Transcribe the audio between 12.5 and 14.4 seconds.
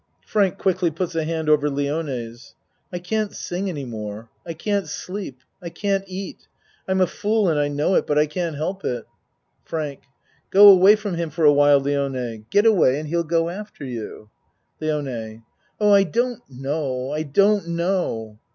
away and he'll go after you.